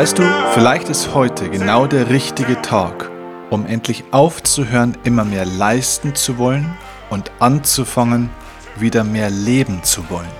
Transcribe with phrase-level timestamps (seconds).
[0.00, 0.22] Weißt du,
[0.54, 3.10] vielleicht ist heute genau der richtige Tag,
[3.50, 6.74] um endlich aufzuhören, immer mehr leisten zu wollen
[7.10, 8.30] und anzufangen,
[8.76, 10.32] wieder mehr leben zu wollen.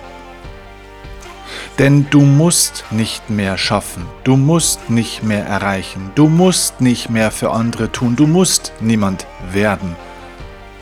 [1.79, 7.31] Denn du musst nicht mehr schaffen, du musst nicht mehr erreichen, du musst nicht mehr
[7.31, 9.95] für andere tun, du musst niemand werden.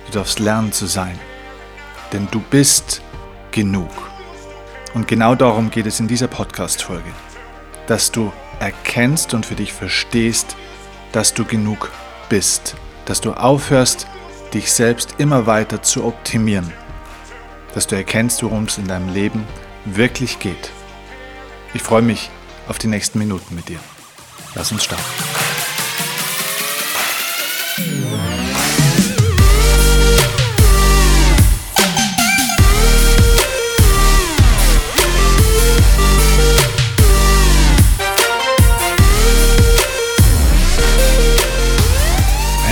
[0.07, 1.19] Du darfst lernen zu sein,
[2.13, 3.03] denn du bist
[3.51, 3.91] genug.
[4.95, 7.11] Und genau darum geht es in dieser Podcast-Folge,
[7.89, 10.57] dass du erkennst und für dich verstehst,
[11.13, 11.91] dass du genug
[12.29, 12.77] bist,
[13.07, 14.07] dass du aufhörst,
[14.55, 16.73] dich selbst immer weiter zu optimieren,
[17.75, 19.45] dass du erkennst, worum es in deinem Leben
[19.85, 20.71] wirklich geht.
[21.75, 22.31] Ich freue mich
[22.67, 23.79] auf die nächsten Minuten mit dir.
[24.55, 25.58] Lass uns starten.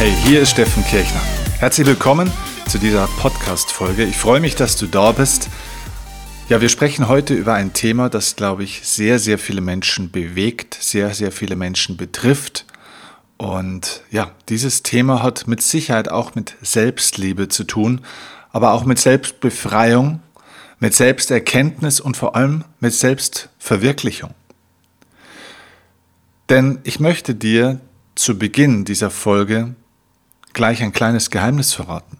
[0.06, 1.20] Hey, hier ist Steffen Kirchner.
[1.58, 2.30] Herzlich willkommen
[2.68, 4.04] zu dieser Podcast-Folge.
[4.04, 5.48] Ich freue mich, dass du da bist.
[6.48, 10.78] Ja, wir sprechen heute über ein Thema, das, glaube ich, sehr, sehr viele Menschen bewegt,
[10.80, 12.66] sehr, sehr viele Menschen betrifft.
[13.36, 18.00] Und ja, dieses Thema hat mit Sicherheit auch mit Selbstliebe zu tun,
[18.52, 20.20] aber auch mit Selbstbefreiung,
[20.78, 24.34] mit Selbsterkenntnis und vor allem mit Selbstverwirklichung.
[26.48, 27.80] Denn ich möchte dir
[28.14, 29.74] zu Beginn dieser Folge
[30.56, 32.16] gleich ein kleines Geheimnis verraten.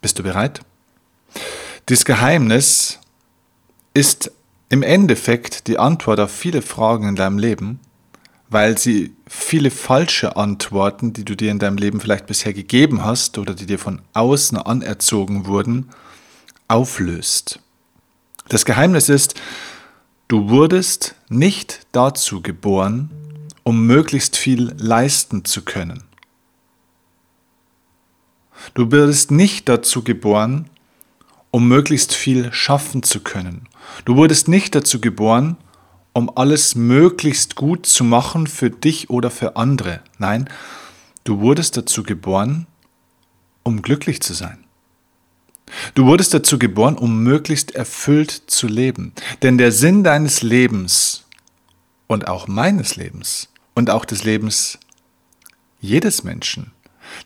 [0.00, 0.60] Bist du bereit?
[1.88, 2.98] Dieses Geheimnis
[3.94, 4.32] ist
[4.68, 7.78] im Endeffekt die Antwort auf viele Fragen in deinem Leben,
[8.48, 13.38] weil sie viele falsche Antworten, die du dir in deinem Leben vielleicht bisher gegeben hast
[13.38, 15.88] oder die dir von außen anerzogen wurden,
[16.66, 17.60] auflöst.
[18.48, 19.40] Das Geheimnis ist,
[20.26, 23.08] du wurdest nicht dazu geboren,
[23.62, 26.02] um möglichst viel leisten zu können.
[28.74, 30.68] Du wirst nicht dazu geboren,
[31.50, 33.68] um möglichst viel schaffen zu können.
[34.04, 35.56] Du wurdest nicht dazu geboren,
[36.12, 40.00] um alles möglichst gut zu machen für dich oder für andere.
[40.18, 40.48] Nein,
[41.24, 42.66] du wurdest dazu geboren,
[43.62, 44.64] um glücklich zu sein.
[45.94, 49.12] Du wurdest dazu geboren, um möglichst erfüllt zu leben.
[49.42, 51.24] Denn der Sinn deines Lebens
[52.06, 54.78] und auch meines Lebens und auch des Lebens
[55.80, 56.71] jedes Menschen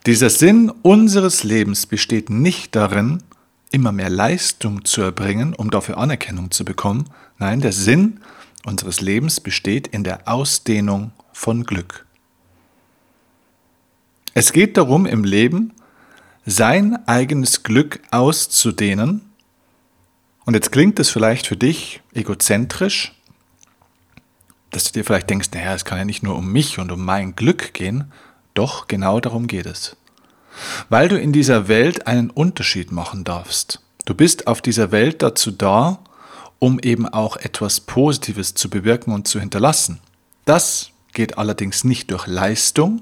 [0.05, 3.23] dieser Sinn unseres Lebens besteht nicht darin,
[3.71, 7.09] immer mehr Leistung zu erbringen, um dafür Anerkennung zu bekommen.
[7.37, 8.21] Nein, der Sinn
[8.65, 12.05] unseres Lebens besteht in der Ausdehnung von Glück.
[14.33, 15.73] Es geht darum, im Leben
[16.45, 19.21] sein eigenes Glück auszudehnen.
[20.45, 23.13] Und jetzt klingt es vielleicht für dich egozentrisch,
[24.69, 27.03] dass du dir vielleicht denkst, naja, es kann ja nicht nur um mich und um
[27.03, 28.11] mein Glück gehen,
[28.57, 29.95] doch genau darum geht es.
[30.89, 33.81] Weil du in dieser Welt einen Unterschied machen darfst.
[34.05, 35.99] Du bist auf dieser Welt dazu da,
[36.59, 39.99] um eben auch etwas Positives zu bewirken und zu hinterlassen.
[40.45, 43.01] Das geht allerdings nicht durch Leistung,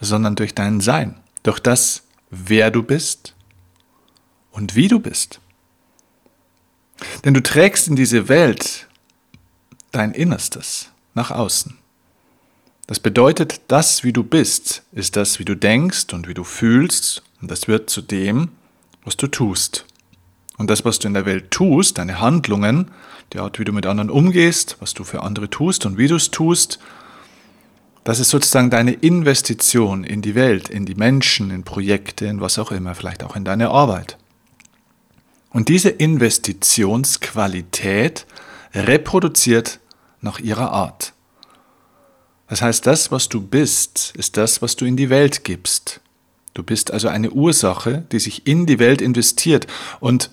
[0.00, 3.34] sondern durch dein Sein, durch das, wer du bist
[4.50, 5.40] und wie du bist.
[7.24, 8.88] Denn du trägst in diese Welt
[9.92, 11.78] dein Innerstes nach außen.
[12.86, 17.22] Das bedeutet, das, wie du bist, ist das, wie du denkst und wie du fühlst,
[17.40, 18.50] und das wird zu dem,
[19.04, 19.86] was du tust.
[20.58, 22.90] Und das, was du in der Welt tust, deine Handlungen,
[23.32, 26.16] die Art, wie du mit anderen umgehst, was du für andere tust und wie du
[26.16, 26.78] es tust,
[28.04, 32.58] das ist sozusagen deine Investition in die Welt, in die Menschen, in Projekte, in was
[32.58, 34.18] auch immer, vielleicht auch in deine Arbeit.
[35.50, 38.26] Und diese Investitionsqualität
[38.74, 39.80] reproduziert
[40.20, 41.13] nach ihrer Art.
[42.48, 46.00] Das heißt, das, was du bist, ist das, was du in die Welt gibst.
[46.52, 49.66] Du bist also eine Ursache, die sich in die Welt investiert
[50.00, 50.30] und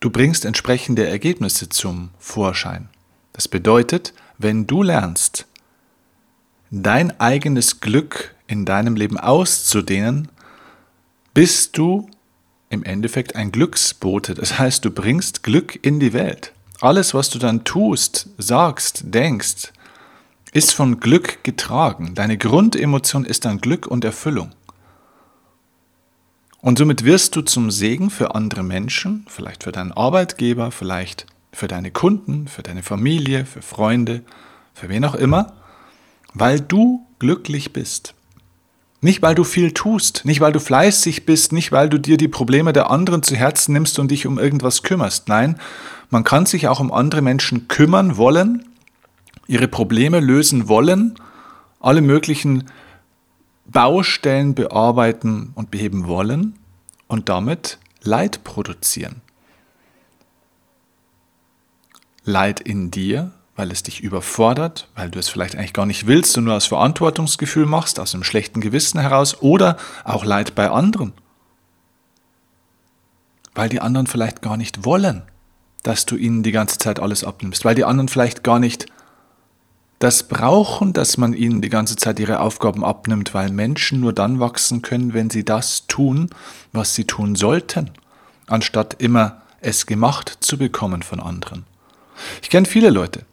[0.00, 2.88] du bringst entsprechende Ergebnisse zum Vorschein.
[3.32, 5.46] Das bedeutet, wenn du lernst,
[6.70, 10.28] dein eigenes Glück in deinem Leben auszudehnen,
[11.34, 12.08] bist du
[12.70, 14.34] im Endeffekt ein Glücksbote.
[14.34, 16.52] Das heißt, du bringst Glück in die Welt.
[16.80, 19.72] Alles, was du dann tust, sagst, denkst,
[20.54, 22.14] ist von Glück getragen.
[22.14, 24.52] Deine Grundemotion ist dann Glück und Erfüllung.
[26.60, 31.66] Und somit wirst du zum Segen für andere Menschen, vielleicht für deinen Arbeitgeber, vielleicht für
[31.66, 34.22] deine Kunden, für deine Familie, für Freunde,
[34.72, 35.54] für wen auch immer,
[36.32, 38.14] weil du glücklich bist.
[39.00, 42.28] Nicht weil du viel tust, nicht weil du fleißig bist, nicht weil du dir die
[42.28, 45.28] Probleme der anderen zu Herzen nimmst und dich um irgendwas kümmerst.
[45.28, 45.60] Nein,
[46.10, 48.64] Man kann sich auch um andere Menschen kümmern wollen,
[49.46, 51.14] ihre Probleme lösen wollen,
[51.80, 52.64] alle möglichen
[53.66, 56.58] Baustellen bearbeiten und beheben wollen
[57.08, 59.22] und damit Leid produzieren.
[62.24, 66.36] Leid in dir, weil es dich überfordert, weil du es vielleicht eigentlich gar nicht willst
[66.36, 71.12] und nur aus Verantwortungsgefühl machst, aus einem schlechten Gewissen heraus, oder auch Leid bei anderen,
[73.54, 75.22] weil die anderen vielleicht gar nicht wollen,
[75.82, 78.86] dass du ihnen die ganze Zeit alles abnimmst, weil die anderen vielleicht gar nicht
[79.98, 84.40] das brauchen, dass man ihnen die ganze Zeit ihre Aufgaben abnimmt, weil Menschen nur dann
[84.40, 86.30] wachsen können, wenn sie das tun,
[86.72, 87.90] was sie tun sollten,
[88.46, 91.64] anstatt immer es gemacht zu bekommen von anderen.
[92.42, 93.24] Ich kenne viele Leute,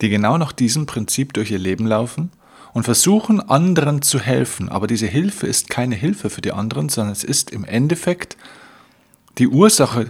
[0.00, 2.30] die genau nach diesem Prinzip durch ihr Leben laufen
[2.72, 7.12] und versuchen anderen zu helfen, aber diese Hilfe ist keine Hilfe für die anderen, sondern
[7.12, 8.36] es ist im Endeffekt
[9.38, 10.08] die Ursache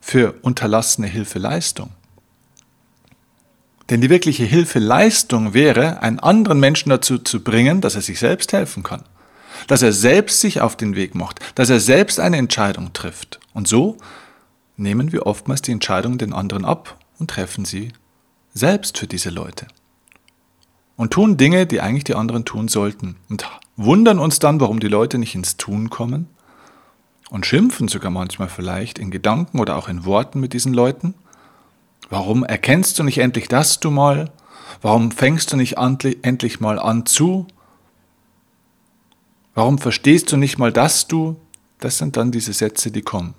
[0.00, 1.90] für unterlassene Hilfeleistung.
[3.90, 8.52] Denn die wirkliche Hilfeleistung wäre, einen anderen Menschen dazu zu bringen, dass er sich selbst
[8.52, 9.02] helfen kann.
[9.66, 13.40] Dass er selbst sich auf den Weg macht, dass er selbst eine Entscheidung trifft.
[13.54, 13.96] Und so
[14.76, 17.92] nehmen wir oftmals die Entscheidung den anderen ab und treffen sie
[18.54, 19.66] selbst für diese Leute.
[20.96, 23.16] Und tun Dinge, die eigentlich die anderen tun sollten.
[23.28, 26.28] Und wundern uns dann, warum die Leute nicht ins Tun kommen.
[27.30, 31.14] Und schimpfen sogar manchmal vielleicht in Gedanken oder auch in Worten mit diesen Leuten.
[32.12, 34.30] Warum erkennst du nicht endlich das du mal?
[34.82, 37.46] Warum fängst du nicht endlich mal an zu?
[39.54, 41.40] Warum verstehst du nicht mal das du?
[41.80, 43.32] Das sind dann diese Sätze, die kommen.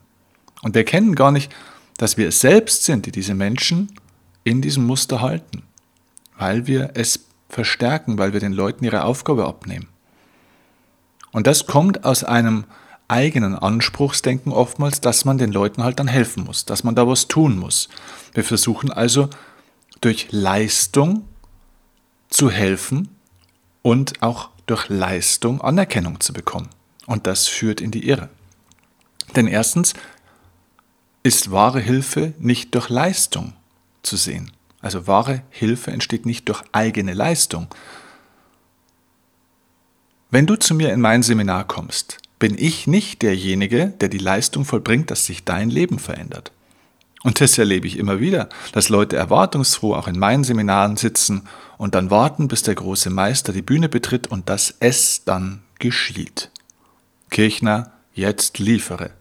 [0.63, 1.53] Und wir erkennen gar nicht,
[1.97, 3.91] dass wir es selbst sind, die diese Menschen
[4.43, 5.61] in diesem Muster halten,
[6.39, 9.87] weil wir es verstärken, weil wir den Leuten ihre Aufgabe abnehmen.
[11.31, 12.63] Und das kommt aus einem
[13.13, 17.27] eigenen Anspruchsdenken oftmals, dass man den Leuten halt dann helfen muss, dass man da was
[17.27, 17.87] tun muss.
[18.33, 19.29] Wir versuchen also
[20.01, 21.25] durch Leistung
[22.29, 23.09] zu helfen
[23.83, 26.69] und auch durch Leistung Anerkennung zu bekommen.
[27.05, 28.29] Und das führt in die Irre.
[29.35, 29.93] Denn erstens
[31.21, 33.53] ist wahre Hilfe nicht durch Leistung
[34.01, 34.51] zu sehen.
[34.81, 37.67] Also wahre Hilfe entsteht nicht durch eigene Leistung.
[40.31, 44.65] Wenn du zu mir in mein Seminar kommst, bin ich nicht derjenige, der die Leistung
[44.65, 46.51] vollbringt, dass sich dein Leben verändert.
[47.23, 51.47] Und das erlebe ich immer wieder, dass Leute erwartungsfroh auch in meinen Seminaren sitzen
[51.77, 56.51] und dann warten, bis der große Meister die Bühne betritt und dass es dann geschieht.
[57.29, 59.11] Kirchner, jetzt liefere.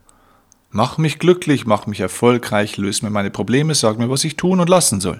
[0.69, 4.59] Mach mich glücklich, mach mich erfolgreich, löse mir meine Probleme, sag mir, was ich tun
[4.59, 5.19] und lassen soll.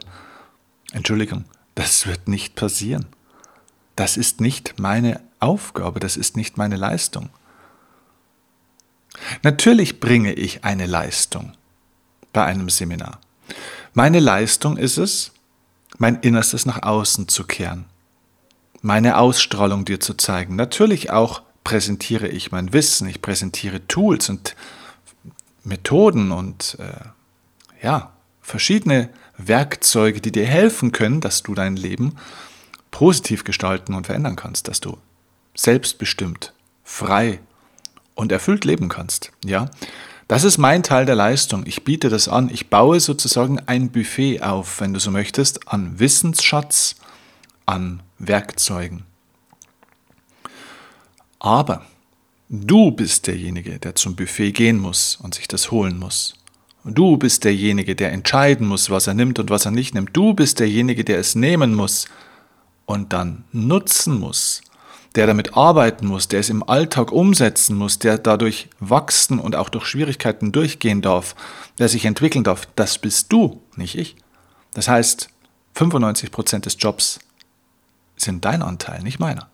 [0.92, 1.46] Entschuldigung,
[1.76, 3.06] das wird nicht passieren.
[3.96, 7.30] Das ist nicht meine Aufgabe, das ist nicht meine Leistung.
[9.42, 11.54] Natürlich bringe ich eine Leistung
[12.32, 13.20] bei einem Seminar.
[13.94, 15.32] Meine Leistung ist es,
[15.98, 17.86] mein Innerstes nach außen zu kehren,
[18.82, 20.56] meine Ausstrahlung dir zu zeigen.
[20.56, 24.56] Natürlich auch präsentiere ich mein Wissen, ich präsentiere Tools und
[25.64, 28.12] Methoden und äh, ja,
[28.42, 32.18] verschiedene Werkzeuge, die dir helfen können, dass du dein Leben
[32.92, 34.98] positiv gestalten und verändern kannst, dass du
[35.56, 37.40] selbstbestimmt, frei
[38.16, 39.32] und erfüllt leben kannst.
[39.44, 39.70] Ja,
[40.28, 41.66] das ist mein Teil der Leistung.
[41.66, 42.50] Ich biete das an.
[42.50, 46.96] Ich baue sozusagen ein Buffet auf, wenn du so möchtest, an Wissensschatz,
[47.66, 49.04] an Werkzeugen.
[51.40, 51.86] Aber
[52.56, 56.36] Du bist derjenige, der zum Buffet gehen muss und sich das holen muss.
[56.86, 60.12] Du bist derjenige, der entscheiden muss, was er nimmt und was er nicht nimmt.
[60.14, 62.06] Du bist derjenige, der es nehmen muss
[62.86, 64.62] und dann nutzen muss,
[65.16, 69.70] der damit arbeiten muss, der es im Alltag umsetzen muss, der dadurch wachsen und auch
[69.70, 71.36] durch Schwierigkeiten durchgehen darf,
[71.78, 72.68] der sich entwickeln darf.
[72.76, 74.16] Das bist du, nicht ich.
[74.74, 75.30] Das heißt,
[75.76, 77.20] 95 Prozent des Jobs
[78.16, 79.50] sind dein Anteil, nicht meiner.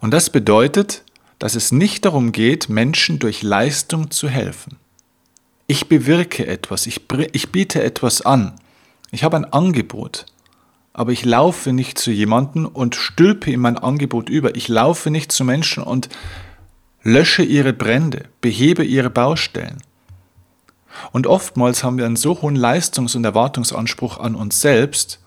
[0.00, 1.04] Und das bedeutet,
[1.38, 4.78] dass es nicht darum geht, Menschen durch Leistung zu helfen.
[5.66, 8.54] Ich bewirke etwas, ich, ich biete etwas an,
[9.10, 10.26] ich habe ein Angebot,
[10.96, 14.56] aber ich laufe nicht zu jemandem und stülpe ihm mein Angebot über.
[14.56, 16.08] Ich laufe nicht zu Menschen und
[17.02, 19.82] lösche ihre Brände, behebe ihre Baustellen.
[21.12, 25.20] Und oftmals haben wir einen so hohen Leistungs- und Erwartungsanspruch an uns selbst,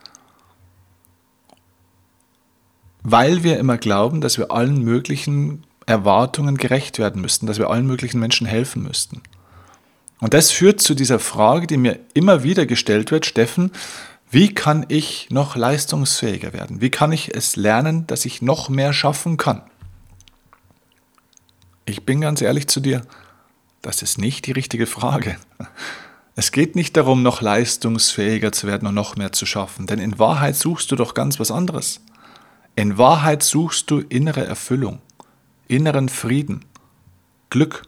[3.04, 7.86] weil wir immer glauben, dass wir allen möglichen Erwartungen gerecht werden müssten, dass wir allen
[7.86, 9.22] möglichen Menschen helfen müssten.
[10.20, 13.72] Und das führt zu dieser Frage, die mir immer wieder gestellt wird, Steffen,
[14.31, 16.81] wie kann ich noch leistungsfähiger werden?
[16.81, 19.63] Wie kann ich es lernen, dass ich noch mehr schaffen kann?
[21.86, 23.01] Ich bin ganz ehrlich zu dir,
[23.81, 25.38] Das ist nicht die richtige Frage.
[26.36, 30.19] Es geht nicht darum, noch leistungsfähiger zu werden und noch mehr zu schaffen, denn in
[30.19, 32.01] Wahrheit suchst du doch ganz was anderes.
[32.75, 35.00] In Wahrheit suchst du innere Erfüllung,
[35.67, 36.65] inneren Frieden,
[37.50, 37.83] Glück.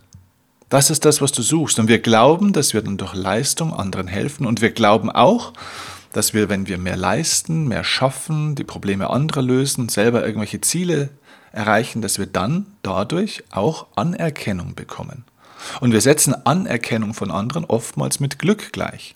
[0.69, 1.79] Das ist das, was du suchst.
[1.79, 4.45] Und wir glauben, dass wir dann durch Leistung anderen helfen.
[4.45, 5.53] Und wir glauben auch,
[6.13, 11.09] dass wir, wenn wir mehr leisten, mehr schaffen, die Probleme anderer lösen, selber irgendwelche Ziele
[11.51, 15.25] erreichen, dass wir dann dadurch auch Anerkennung bekommen.
[15.79, 19.15] Und wir setzen Anerkennung von anderen oftmals mit Glück gleich.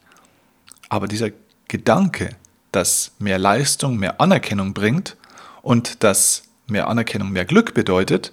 [0.89, 1.29] Aber dieser
[1.67, 2.29] Gedanke,
[2.71, 5.17] dass mehr Leistung mehr Anerkennung bringt
[5.61, 8.31] und dass mehr Anerkennung mehr Glück bedeutet,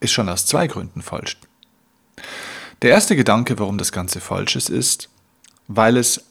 [0.00, 1.36] ist schon aus zwei Gründen falsch.
[2.82, 5.10] Der erste Gedanke, warum das Ganze falsch ist, ist,
[5.68, 6.24] weil es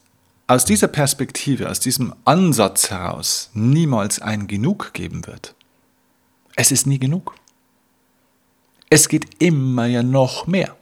[0.50, 5.54] aus dieser Perspektive, aus diesem Ansatz heraus niemals ein Genug geben wird.
[6.56, 7.36] Es ist nie genug.
[8.90, 10.76] Es geht immer ja noch mehr.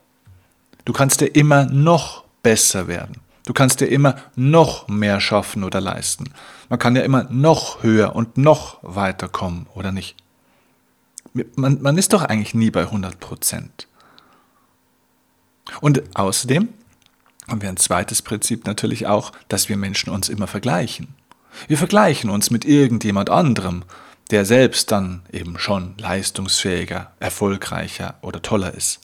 [0.86, 3.18] Du kannst dir immer noch besser werden.
[3.46, 6.32] Du kannst dir immer noch mehr schaffen oder leisten.
[6.70, 10.16] Man kann ja immer noch höher und noch weiter kommen, oder nicht?
[11.58, 13.90] Man, man ist doch eigentlich nie bei 100 Prozent.
[15.82, 16.70] Und außerdem
[17.48, 21.16] haben wir ein zweites Prinzip natürlich auch, dass wir Menschen uns immer vergleichen.
[21.68, 23.84] Wir vergleichen uns mit irgendjemand anderem,
[24.32, 29.00] der selbst dann eben schon leistungsfähiger, erfolgreicher oder toller ist.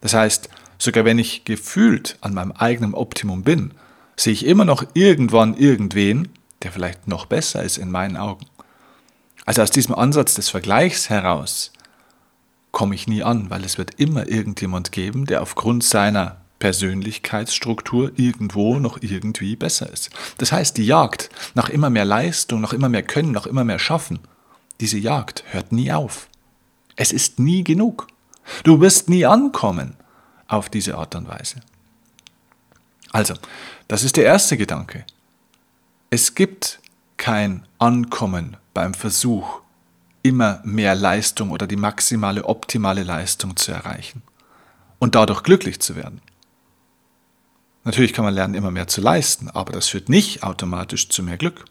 [0.00, 3.72] Das heißt, Sogar wenn ich gefühlt an meinem eigenen Optimum bin,
[4.16, 6.28] sehe ich immer noch irgendwann irgendwen,
[6.62, 8.46] der vielleicht noch besser ist in meinen Augen.
[9.44, 11.72] Also aus diesem Ansatz des Vergleichs heraus
[12.70, 18.78] komme ich nie an, weil es wird immer irgendjemand geben, der aufgrund seiner Persönlichkeitsstruktur irgendwo
[18.78, 20.10] noch irgendwie besser ist.
[20.38, 23.78] Das heißt, die Jagd nach immer mehr Leistung, nach immer mehr Können, nach immer mehr
[23.78, 24.18] Schaffen,
[24.80, 26.28] diese Jagd hört nie auf.
[26.96, 28.08] Es ist nie genug.
[28.64, 29.94] Du wirst nie ankommen
[30.46, 31.60] auf diese Art und Weise.
[33.12, 33.34] Also,
[33.86, 35.04] das ist der erste Gedanke.
[36.10, 36.80] Es gibt
[37.16, 39.60] kein Ankommen beim Versuch,
[40.22, 44.22] immer mehr Leistung oder die maximale, optimale Leistung zu erreichen
[44.98, 46.20] und dadurch glücklich zu werden.
[47.88, 51.36] Natürlich kann man lernen, immer mehr zu leisten, aber das führt nicht automatisch zu mehr
[51.36, 51.64] Glück,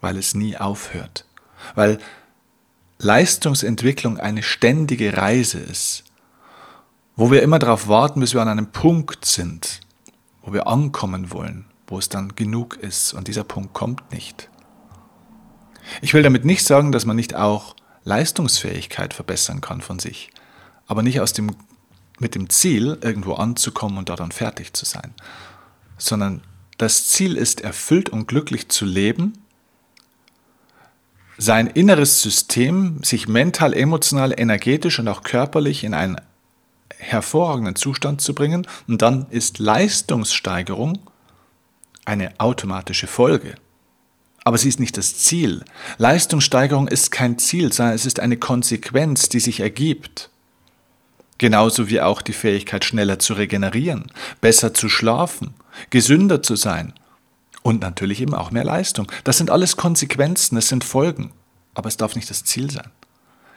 [0.00, 1.24] weil es nie aufhört,
[1.74, 1.98] weil
[2.98, 6.06] Leistungsentwicklung eine ständige Reise ist
[7.16, 9.80] wo wir immer darauf warten, bis wir an einem Punkt sind,
[10.42, 14.50] wo wir ankommen wollen, wo es dann genug ist und dieser Punkt kommt nicht.
[16.02, 17.74] Ich will damit nicht sagen, dass man nicht auch
[18.04, 20.30] Leistungsfähigkeit verbessern kann von sich,
[20.86, 21.56] aber nicht aus dem,
[22.18, 25.14] mit dem Ziel, irgendwo anzukommen und da dann fertig zu sein,
[25.98, 26.42] sondern
[26.78, 29.34] das Ziel ist, erfüllt und glücklich zu leben,
[31.38, 36.20] sein inneres System, sich mental, emotional, energetisch und auch körperlich in ein
[36.98, 40.98] hervorragenden Zustand zu bringen und dann ist Leistungssteigerung
[42.04, 43.56] eine automatische Folge.
[44.44, 45.64] Aber sie ist nicht das Ziel.
[45.98, 50.30] Leistungssteigerung ist kein Ziel, sondern es ist eine Konsequenz, die sich ergibt.
[51.38, 55.54] Genauso wie auch die Fähigkeit, schneller zu regenerieren, besser zu schlafen,
[55.90, 56.94] gesünder zu sein
[57.62, 59.10] und natürlich eben auch mehr Leistung.
[59.24, 61.32] Das sind alles Konsequenzen, es sind Folgen,
[61.74, 62.90] aber es darf nicht das Ziel sein.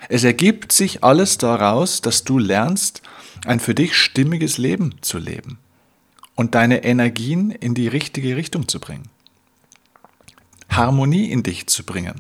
[0.10, 3.02] Es ergibt sich alles daraus, dass du lernst,
[3.46, 5.60] ein für dich stimmiges Leben zu leben
[6.36, 9.10] und deine Energien in die richtige Richtung zu bringen.
[10.70, 12.20] Harmonie in dich zu bringen.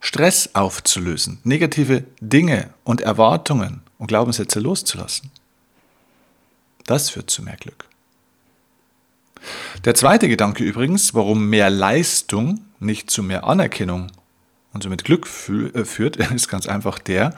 [0.00, 5.30] Stress aufzulösen, negative Dinge und Erwartungen und Glaubenssätze loszulassen.
[6.86, 7.84] Das führt zu mehr Glück.
[9.84, 14.10] Der zweite Gedanke übrigens, warum mehr Leistung nicht zu mehr Anerkennung
[14.72, 17.36] und somit Glück äh, führt, ist ganz einfach der,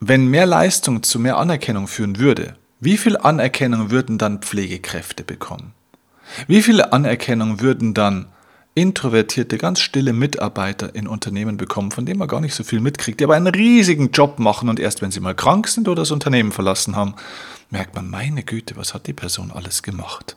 [0.00, 5.74] wenn mehr Leistung zu mehr Anerkennung führen würde, wie viel Anerkennung würden dann Pflegekräfte bekommen?
[6.48, 8.26] Wie viel Anerkennung würden dann
[8.74, 13.20] introvertierte, ganz stille Mitarbeiter in Unternehmen bekommen, von denen man gar nicht so viel mitkriegt,
[13.20, 16.12] die aber einen riesigen Job machen und erst wenn sie mal krank sind oder das
[16.12, 17.14] Unternehmen verlassen haben,
[17.70, 20.36] merkt man, meine Güte, was hat die Person alles gemacht?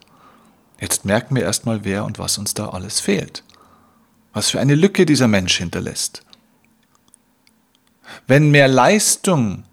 [0.79, 3.43] Jetzt merken wir erstmal, wer und was uns da alles fehlt.
[4.33, 6.23] Was für eine Lücke dieser Mensch hinterlässt.
[8.27, 9.63] Wenn mehr Leistung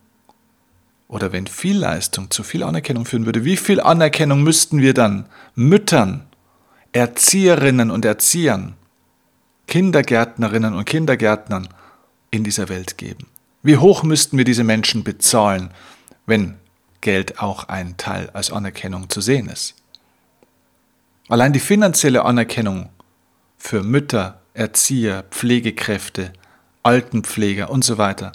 [1.08, 5.26] oder wenn viel Leistung zu viel Anerkennung führen würde, wie viel Anerkennung müssten wir dann
[5.54, 6.29] Müttern,
[6.92, 8.74] Erzieherinnen und Erziehern,
[9.66, 11.68] Kindergärtnerinnen und Kindergärtnern
[12.30, 13.26] in dieser Welt geben?
[13.62, 15.70] Wie hoch müssten wir diese Menschen bezahlen,
[16.26, 16.56] wenn
[17.00, 19.74] Geld auch ein Teil als Anerkennung zu sehen ist?
[21.28, 22.88] Allein die finanzielle Anerkennung
[23.56, 26.32] für Mütter, Erzieher, Pflegekräfte,
[26.82, 28.32] Altenpfleger und so weiter.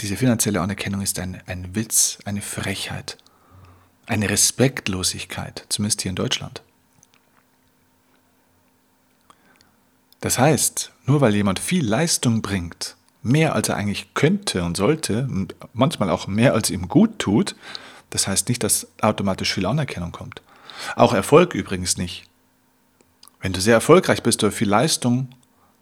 [0.00, 3.18] diese finanzielle Anerkennung ist ein, ein Witz, eine Frechheit,
[4.06, 6.62] eine Respektlosigkeit, zumindest hier in Deutschland.
[10.20, 15.28] Das heißt, nur weil jemand viel Leistung bringt, mehr als er eigentlich könnte und sollte,
[15.72, 17.56] manchmal auch mehr als ihm gut tut,
[18.10, 20.42] das heißt nicht, dass automatisch viel Anerkennung kommt.
[20.96, 22.24] Auch Erfolg übrigens nicht.
[23.40, 25.28] Wenn du sehr erfolgreich bist oder viel Leistung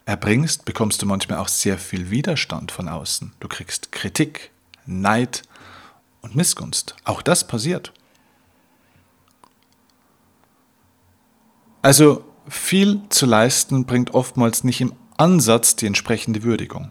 [0.04, 3.32] erbringst, bekommst du manchmal auch sehr viel Widerstand von außen.
[3.40, 4.50] Du kriegst Kritik,
[4.86, 5.42] Neid
[6.20, 6.94] und Missgunst.
[7.04, 7.92] Auch das passiert.
[11.82, 16.90] Also viel zu leisten bringt oftmals nicht im Ansatz die entsprechende Würdigung.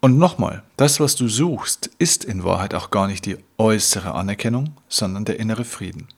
[0.00, 4.74] Und nochmal, das, was du suchst, ist in Wahrheit auch gar nicht die äußere Anerkennung,
[4.88, 6.08] sondern der innere Frieden.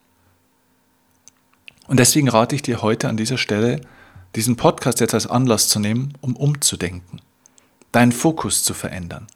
[1.87, 3.81] Und deswegen rate ich dir heute an dieser Stelle,
[4.35, 7.21] diesen Podcast jetzt als Anlass zu nehmen, um umzudenken,
[7.91, 9.27] deinen Fokus zu verändern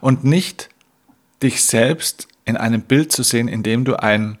[0.00, 0.68] und nicht
[1.42, 4.38] dich selbst in einem Bild zu sehen, in dem du ein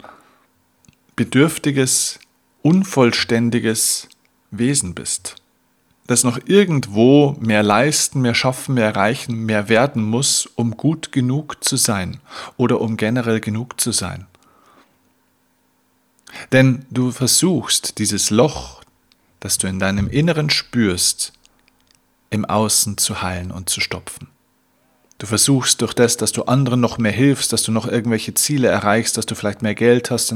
[1.16, 2.18] bedürftiges,
[2.62, 4.08] unvollständiges
[4.50, 5.36] Wesen bist,
[6.06, 11.62] das noch irgendwo mehr leisten, mehr schaffen, mehr erreichen, mehr werden muss, um gut genug
[11.64, 12.20] zu sein
[12.56, 14.26] oder um generell genug zu sein.
[16.52, 18.82] Denn du versuchst dieses Loch,
[19.40, 21.32] das du in deinem Inneren spürst,
[22.30, 24.33] im Außen zu heilen und zu stopfen.
[25.24, 28.68] Du versuchst durch das, dass du anderen noch mehr hilfst, dass du noch irgendwelche Ziele
[28.68, 30.34] erreichst, dass du vielleicht mehr Geld hast,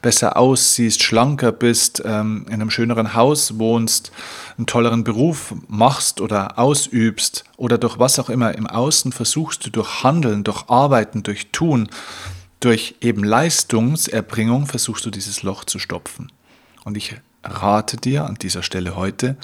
[0.00, 4.10] besser aussiehst, schlanker bist, ähm, in einem schöneren Haus wohnst,
[4.56, 9.70] einen tolleren Beruf machst oder ausübst oder durch was auch immer im Außen versuchst du
[9.70, 11.90] durch Handeln, durch Arbeiten, durch Tun,
[12.60, 16.32] durch eben Leistungserbringung versuchst du dieses Loch zu stopfen.
[16.84, 19.36] Und ich rate dir an dieser Stelle heute,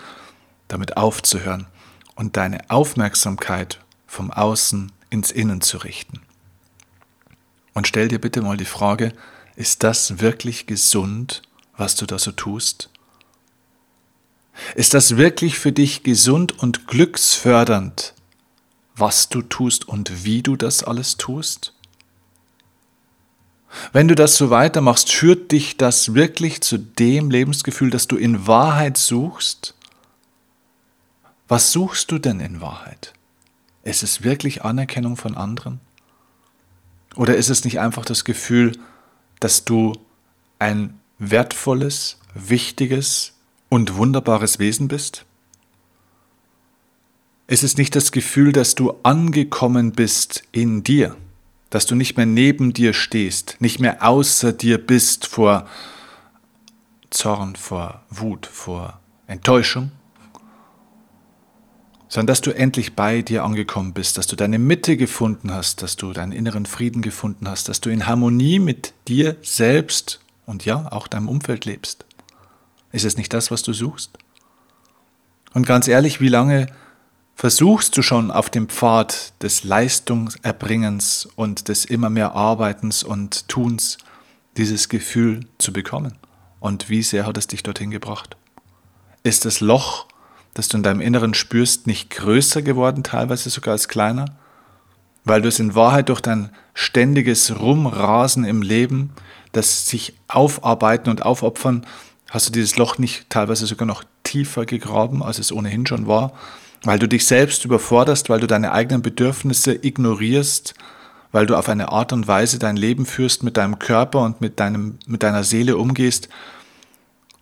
[0.66, 1.66] damit aufzuhören
[2.14, 6.20] und deine Aufmerksamkeit vom Außen ins Innen zu richten.
[7.74, 9.12] Und stell dir bitte mal die Frage,
[9.54, 11.42] ist das wirklich gesund,
[11.76, 12.90] was du da so tust?
[14.74, 18.14] Ist das wirklich für dich gesund und glücksfördernd,
[18.96, 21.74] was du tust und wie du das alles tust?
[23.92, 28.46] Wenn du das so weitermachst, führt dich das wirklich zu dem Lebensgefühl, das du in
[28.46, 29.74] Wahrheit suchst?
[31.46, 33.12] Was suchst du denn in Wahrheit?
[33.88, 35.80] Ist es wirklich Anerkennung von anderen?
[37.16, 38.72] Oder ist es nicht einfach das Gefühl,
[39.40, 39.94] dass du
[40.58, 43.32] ein wertvolles, wichtiges
[43.70, 45.24] und wunderbares Wesen bist?
[47.46, 51.16] Ist es nicht das Gefühl, dass du angekommen bist in dir,
[51.70, 55.66] dass du nicht mehr neben dir stehst, nicht mehr außer dir bist vor
[57.08, 59.92] Zorn, vor Wut, vor Enttäuschung,
[62.08, 65.96] sondern dass du endlich bei dir angekommen bist, dass du deine Mitte gefunden hast, dass
[65.96, 70.90] du deinen inneren Frieden gefunden hast, dass du in Harmonie mit dir selbst und ja,
[70.90, 72.06] auch deinem Umfeld lebst.
[72.92, 74.16] Ist es nicht das, was du suchst?
[75.52, 76.68] Und ganz ehrlich, wie lange
[77.34, 83.98] versuchst du schon auf dem Pfad des Leistungserbringens und des immer mehr Arbeitens und Tuns
[84.56, 86.14] dieses Gefühl zu bekommen?
[86.60, 88.36] Und wie sehr hat es dich dorthin gebracht?
[89.22, 90.07] Ist das Loch
[90.58, 94.24] das du in deinem Inneren spürst, nicht größer geworden, teilweise sogar als kleiner?
[95.24, 99.12] Weil du es in Wahrheit durch dein ständiges Rumrasen im Leben,
[99.52, 101.86] das sich aufarbeiten und aufopfern,
[102.28, 106.32] hast du dieses Loch nicht teilweise sogar noch tiefer gegraben, als es ohnehin schon war,
[106.82, 110.74] weil du dich selbst überforderst, weil du deine eigenen Bedürfnisse ignorierst,
[111.30, 114.58] weil du auf eine Art und Weise dein Leben führst, mit deinem Körper und mit,
[114.58, 116.28] deinem, mit deiner Seele umgehst,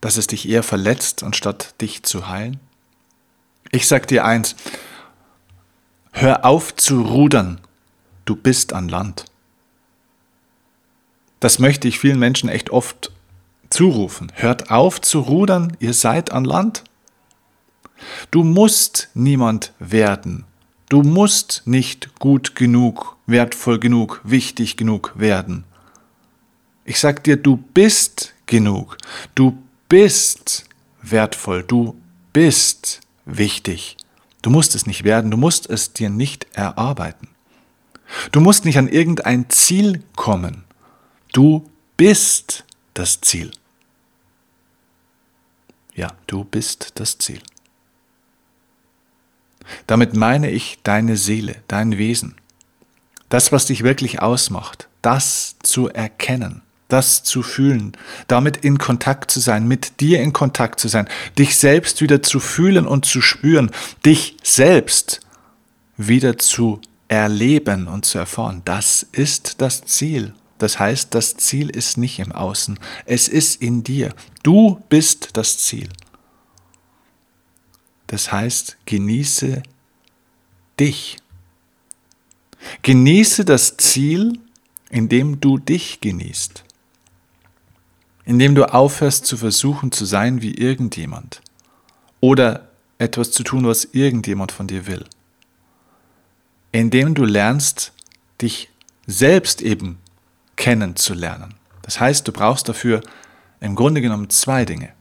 [0.01, 2.59] dass es dich eher verletzt, anstatt dich zu heilen?
[3.71, 4.55] Ich sag dir eins,
[6.11, 7.59] hör auf zu rudern,
[8.25, 9.25] du bist an Land.
[11.39, 13.11] Das möchte ich vielen Menschen echt oft
[13.69, 14.31] zurufen.
[14.33, 16.83] Hört auf zu rudern, ihr seid an Land.
[18.31, 20.45] Du musst niemand werden.
[20.89, 25.65] Du musst nicht gut genug, wertvoll genug, wichtig genug werden.
[26.85, 28.97] Ich sag dir, du bist genug.
[29.35, 29.57] Du
[29.89, 30.65] bist
[31.01, 31.63] wertvoll.
[31.63, 31.99] Du
[32.31, 33.97] bist wichtig.
[34.41, 37.27] Du musst es nicht werden, du musst es dir nicht erarbeiten.
[38.31, 40.63] Du musst nicht an irgendein Ziel kommen.
[41.33, 42.63] Du bist
[42.93, 43.51] das Ziel.
[45.93, 47.41] Ja, du bist das Ziel.
[49.87, 52.35] Damit meine ich deine Seele, dein Wesen.
[53.29, 57.93] Das, was dich wirklich ausmacht, das zu erkennen das zu fühlen,
[58.27, 62.39] damit in Kontakt zu sein, mit dir in Kontakt zu sein, dich selbst wieder zu
[62.39, 63.71] fühlen und zu spüren,
[64.05, 65.19] dich selbst
[65.97, 68.61] wieder zu erleben und zu erfahren.
[68.65, 70.33] Das ist das Ziel.
[70.57, 74.13] Das heißt, das Ziel ist nicht im Außen, es ist in dir.
[74.43, 75.89] Du bist das Ziel.
[78.07, 79.61] Das heißt, genieße
[80.79, 81.17] dich.
[82.81, 84.39] Genieße das Ziel,
[84.89, 86.63] indem du dich genießt.
[88.27, 91.41] Indem du aufhörst zu versuchen zu sein wie irgendjemand.
[92.19, 95.05] Oder etwas zu tun, was irgendjemand von dir will.
[96.73, 97.93] Indem du lernst,
[98.41, 98.69] dich
[99.05, 99.99] selbst eben
[100.57, 101.53] kennenzulernen.
[101.83, 103.01] Das heißt, du brauchst dafür
[103.61, 104.91] im Grunde genommen zwei Dinge.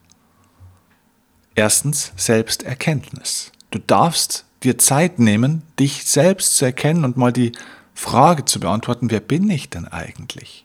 [1.57, 3.51] Erstens Selbsterkenntnis.
[3.73, 7.51] Du darfst dir Zeit nehmen, dich selbst zu erkennen und mal die
[7.93, 10.65] Frage zu beantworten, wer bin ich denn eigentlich?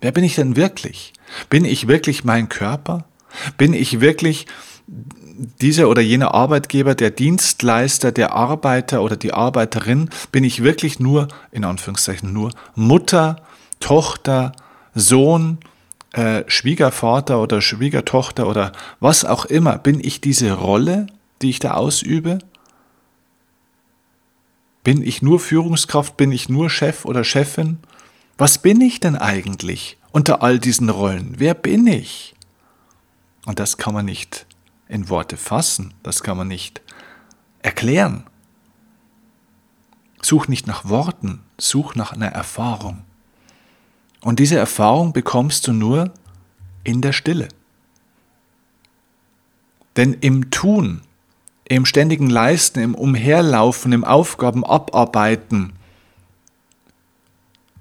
[0.00, 1.12] Wer bin ich denn wirklich?
[1.48, 3.04] Bin ich wirklich mein Körper?
[3.56, 4.46] Bin ich wirklich
[4.86, 10.10] dieser oder jener Arbeitgeber, der Dienstleister, der Arbeiter oder die Arbeiterin?
[10.32, 13.36] Bin ich wirklich nur, in Anführungszeichen nur, Mutter,
[13.78, 14.52] Tochter,
[14.94, 15.58] Sohn,
[16.12, 19.78] äh, Schwiegervater oder Schwiegertochter oder was auch immer?
[19.78, 21.06] Bin ich diese Rolle,
[21.40, 22.40] die ich da ausübe?
[24.82, 26.16] Bin ich nur Führungskraft?
[26.16, 27.78] Bin ich nur Chef oder Chefin?
[28.38, 31.34] Was bin ich denn eigentlich unter all diesen Rollen?
[31.38, 32.34] Wer bin ich?
[33.46, 34.46] Und das kann man nicht
[34.88, 36.82] in Worte fassen, das kann man nicht
[37.62, 38.24] erklären.
[40.20, 43.02] Such nicht nach Worten, such nach einer Erfahrung.
[44.20, 46.12] Und diese Erfahrung bekommst du nur
[46.84, 47.48] in der Stille.
[49.96, 51.02] Denn im Tun,
[51.64, 55.72] im ständigen Leisten, im Umherlaufen, im Aufgaben abarbeiten,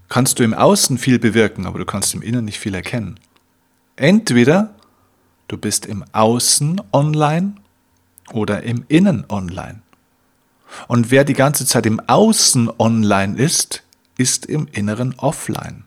[0.10, 3.20] kannst du im Außen viel bewirken, aber du kannst im Inneren nicht viel erkennen.
[3.96, 4.76] Entweder
[5.48, 7.56] du bist im Außen online
[8.32, 9.82] oder im Innen online.
[10.88, 13.84] Und wer die ganze Zeit im Außen online ist,
[14.18, 15.84] ist im Inneren offline.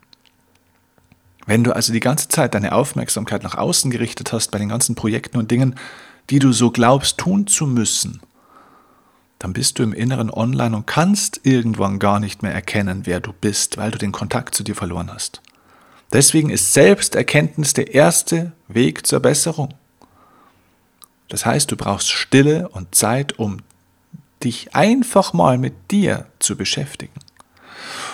[1.46, 4.94] Wenn du also die ganze Zeit deine Aufmerksamkeit nach außen gerichtet hast bei den ganzen
[4.94, 5.74] Projekten und Dingen,
[6.30, 8.20] die du so glaubst tun zu müssen,
[9.42, 13.32] dann bist du im Inneren online und kannst irgendwann gar nicht mehr erkennen, wer du
[13.32, 15.42] bist, weil du den Kontakt zu dir verloren hast.
[16.12, 19.74] Deswegen ist Selbsterkenntnis der erste Weg zur Besserung.
[21.28, 23.58] Das heißt, du brauchst Stille und Zeit, um
[24.44, 27.18] dich einfach mal mit dir zu beschäftigen.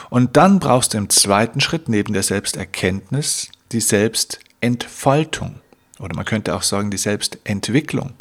[0.09, 5.57] Und dann brauchst du im zweiten Schritt neben der Selbsterkenntnis die Selbstentfaltung
[5.99, 8.15] oder man könnte auch sagen die Selbstentwicklung.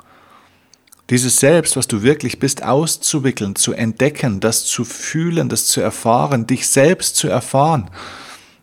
[1.09, 6.47] Dieses Selbst, was du wirklich bist, auszuwickeln, zu entdecken, das zu fühlen, das zu erfahren,
[6.47, 7.89] dich selbst zu erfahren.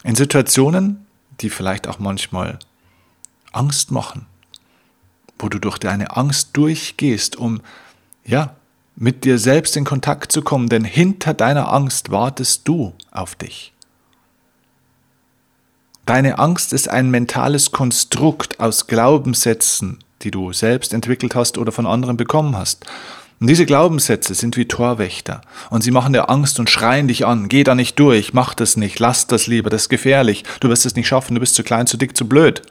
[0.03, 1.07] In Situationen,
[1.41, 2.59] die vielleicht auch manchmal
[3.53, 4.27] Angst machen,
[5.39, 7.63] wo du durch deine Angst durchgehst, um
[8.27, 8.55] ja,
[8.97, 13.73] mit dir selbst in Kontakt zu kommen, denn hinter deiner Angst wartest du auf dich.
[16.07, 21.87] Deine Angst ist ein mentales Konstrukt aus Glaubenssätzen, die du selbst entwickelt hast oder von
[21.87, 22.85] anderen bekommen hast.
[23.41, 27.49] Und diese Glaubenssätze sind wie Torwächter und sie machen dir Angst und schreien dich an,
[27.49, 30.87] geh da nicht durch, mach das nicht, lass das lieber, das ist gefährlich, du wirst
[30.87, 32.63] es nicht schaffen, du bist zu klein, zu dick, zu blöd.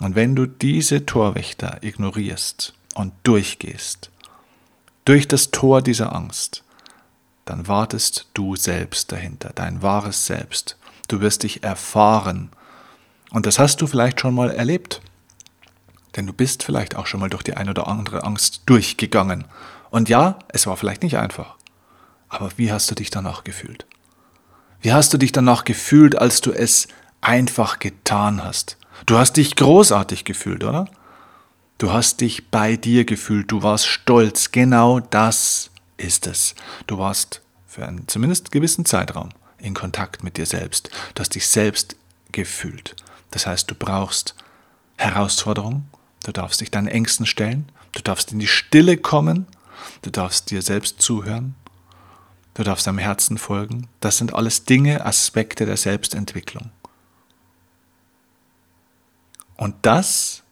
[0.00, 4.10] Und wenn du diese Torwächter ignorierst und durchgehst,
[5.04, 6.62] durch das Tor dieser Angst,
[7.44, 10.76] dann wartest du selbst dahinter, dein wahres Selbst.
[11.08, 12.50] Du wirst dich erfahren.
[13.30, 15.00] Und das hast du vielleicht schon mal erlebt.
[16.16, 19.46] Denn du bist vielleicht auch schon mal durch die ein oder andere Angst durchgegangen.
[19.90, 21.56] Und ja, es war vielleicht nicht einfach.
[22.28, 23.86] Aber wie hast du dich danach gefühlt?
[24.80, 26.88] Wie hast du dich danach gefühlt, als du es
[27.20, 28.78] einfach getan hast?
[29.06, 30.86] Du hast dich großartig gefühlt, oder?
[31.78, 34.52] Du hast dich bei dir gefühlt, du warst stolz.
[34.52, 36.54] Genau das ist es.
[36.86, 40.90] Du warst für einen zumindest gewissen Zeitraum in Kontakt mit dir selbst.
[41.14, 41.96] Du hast dich selbst
[42.32, 42.96] gefühlt.
[43.30, 44.34] Das heißt, du brauchst
[44.96, 45.88] Herausforderungen,
[46.22, 49.46] du darfst dich deinen Ängsten stellen, du darfst in die Stille kommen,
[50.02, 51.54] du darfst dir selbst zuhören,
[52.54, 53.88] du darfst deinem Herzen folgen.
[54.00, 56.70] Das sind alles Dinge, Aspekte der Selbstentwicklung.
[59.56, 60.42] Und das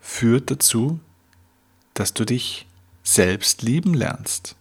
[0.00, 1.00] führt dazu,
[1.94, 2.66] dass du dich
[3.02, 4.56] selbst lieben lernst.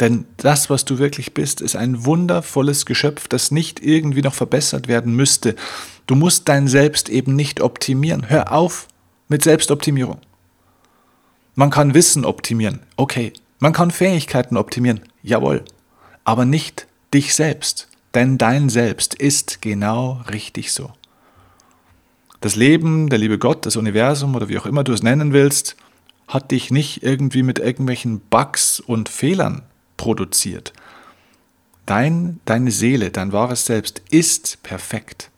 [0.00, 4.86] Denn das, was du wirklich bist, ist ein wundervolles Geschöpf, das nicht irgendwie noch verbessert
[4.86, 5.56] werden müsste.
[6.06, 8.28] Du musst dein Selbst eben nicht optimieren.
[8.28, 8.86] Hör auf
[9.28, 10.18] mit Selbstoptimierung.
[11.54, 13.32] Man kann Wissen optimieren, okay.
[13.60, 15.64] Man kann Fähigkeiten optimieren, jawohl.
[16.24, 17.88] Aber nicht dich selbst.
[18.14, 20.92] Denn dein Selbst ist genau richtig so.
[22.40, 25.76] Das Leben, der liebe Gott, das Universum oder wie auch immer du es nennen willst,
[26.28, 29.62] hat dich nicht irgendwie mit irgendwelchen Bugs und Fehlern
[29.96, 30.72] produziert.
[31.86, 35.30] Dein, deine Seele, dein wahres Selbst ist perfekt.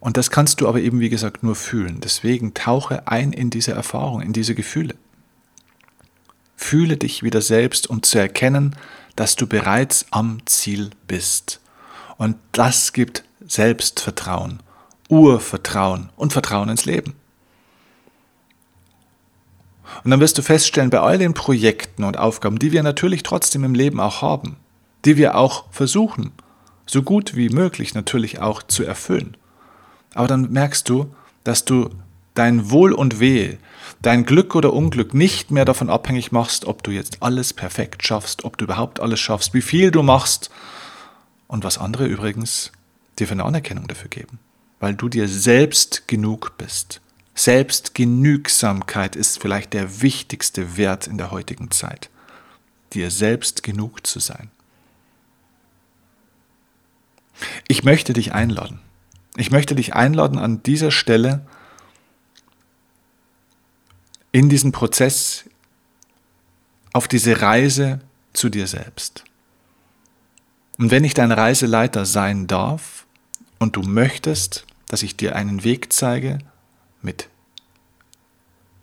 [0.00, 2.00] Und das kannst du aber eben, wie gesagt, nur fühlen.
[2.00, 4.94] Deswegen tauche ein in diese Erfahrung, in diese Gefühle.
[6.56, 8.76] Fühle dich wieder selbst, um zu erkennen,
[9.14, 11.60] dass du bereits am Ziel bist.
[12.18, 14.60] Und das gibt Selbstvertrauen,
[15.08, 17.14] Urvertrauen und Vertrauen ins Leben.
[20.04, 23.64] Und dann wirst du feststellen, bei all den Projekten und Aufgaben, die wir natürlich trotzdem
[23.64, 24.56] im Leben auch haben,
[25.04, 26.32] die wir auch versuchen,
[26.86, 29.36] so gut wie möglich natürlich auch zu erfüllen.
[30.16, 31.90] Aber dann merkst du, dass du
[32.32, 33.58] dein Wohl und Wehe,
[34.00, 38.42] dein Glück oder Unglück nicht mehr davon abhängig machst, ob du jetzt alles perfekt schaffst,
[38.44, 40.48] ob du überhaupt alles schaffst, wie viel du machst
[41.48, 42.72] und was andere übrigens
[43.18, 44.38] dir für eine Anerkennung dafür geben,
[44.80, 47.02] weil du dir selbst genug bist.
[47.34, 52.08] Selbstgenügsamkeit ist vielleicht der wichtigste Wert in der heutigen Zeit,
[52.94, 54.50] dir selbst genug zu sein.
[57.68, 58.80] Ich möchte dich einladen.
[59.36, 61.46] Ich möchte dich einladen, an dieser Stelle
[64.32, 65.44] in diesen Prozess,
[66.92, 68.00] auf diese Reise
[68.32, 69.24] zu dir selbst.
[70.78, 73.06] Und wenn ich dein Reiseleiter sein darf
[73.58, 76.38] und du möchtest, dass ich dir einen Weg zeige
[77.02, 77.28] mit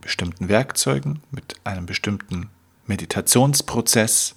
[0.02, 2.50] bestimmten Werkzeugen, mit einem bestimmten
[2.88, 4.36] Meditationsprozess,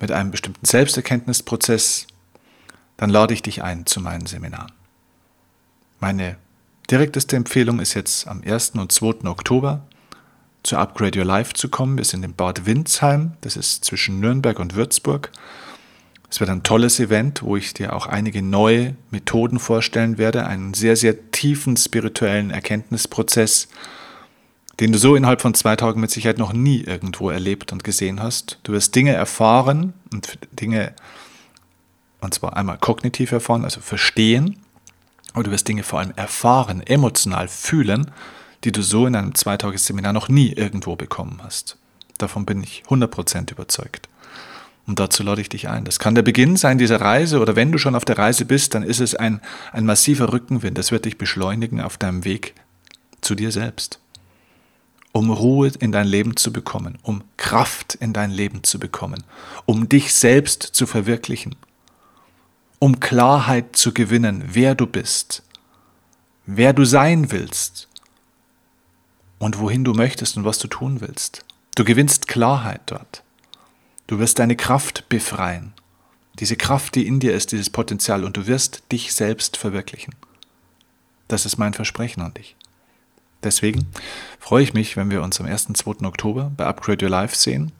[0.00, 2.06] mit einem bestimmten Selbsterkenntnisprozess,
[2.96, 4.72] dann lade ich dich ein zu meinen Seminaren.
[6.00, 6.36] Meine
[6.90, 8.70] direkteste Empfehlung ist jetzt am 1.
[8.70, 9.28] und 2.
[9.28, 9.82] Oktober
[10.62, 11.98] zu Upgrade Your Life zu kommen.
[11.98, 15.30] Wir sind in Bad Windsheim, das ist zwischen Nürnberg und Würzburg.
[16.30, 20.74] Es wird ein tolles Event, wo ich dir auch einige neue Methoden vorstellen werde, einen
[20.74, 23.68] sehr, sehr tiefen spirituellen Erkenntnisprozess,
[24.80, 28.20] den du so innerhalb von zwei Tagen mit Sicherheit noch nie irgendwo erlebt und gesehen
[28.20, 28.58] hast.
[28.64, 30.92] Du wirst Dinge erfahren und Dinge
[32.24, 34.58] und zwar einmal kognitiv erfahren, also verstehen.
[35.32, 38.10] Aber du wirst Dinge vor allem erfahren, emotional fühlen,
[38.64, 41.76] die du so in einem Zweitagesseminar noch nie irgendwo bekommen hast.
[42.18, 44.08] Davon bin ich 100% überzeugt.
[44.86, 45.84] Und dazu lade ich dich ein.
[45.84, 48.74] Das kann der Beginn sein dieser Reise oder wenn du schon auf der Reise bist,
[48.74, 49.40] dann ist es ein,
[49.72, 50.76] ein massiver Rückenwind.
[50.76, 52.54] Das wird dich beschleunigen auf deinem Weg
[53.22, 53.98] zu dir selbst.
[55.12, 59.22] Um Ruhe in dein Leben zu bekommen, um Kraft in dein Leben zu bekommen,
[59.64, 61.56] um dich selbst zu verwirklichen
[62.84, 65.42] um Klarheit zu gewinnen, wer du bist,
[66.44, 67.88] wer du sein willst
[69.38, 71.46] und wohin du möchtest und was du tun willst.
[71.76, 73.22] Du gewinnst Klarheit dort.
[74.06, 75.72] Du wirst deine Kraft befreien.
[76.40, 80.14] Diese Kraft, die in dir ist, dieses Potenzial und du wirst dich selbst verwirklichen.
[81.26, 82.54] Das ist mein Versprechen an dich.
[83.42, 83.86] Deswegen
[84.38, 85.68] freue ich mich, wenn wir uns am 1.
[85.72, 86.06] 2.
[86.06, 87.72] Oktober bei Upgrade Your Life sehen.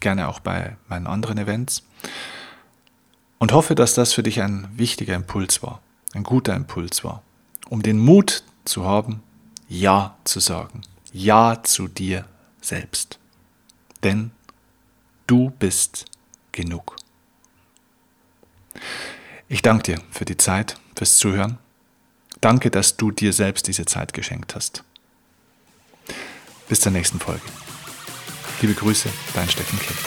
[0.00, 1.84] Gerne auch bei meinen anderen Events.
[3.38, 5.80] Und hoffe, dass das für dich ein wichtiger Impuls war,
[6.12, 7.22] ein guter Impuls war,
[7.68, 9.22] um den Mut zu haben,
[9.68, 12.24] Ja zu sagen, Ja zu dir
[12.60, 13.18] selbst.
[14.02, 14.32] Denn
[15.26, 16.06] du bist
[16.52, 16.96] genug.
[19.48, 21.58] Ich danke dir für die Zeit, fürs Zuhören.
[22.40, 24.84] Danke, dass du dir selbst diese Zeit geschenkt hast.
[26.68, 27.42] Bis zur nächsten Folge.
[28.60, 29.98] Liebe Grüße, dein Steffen Kind.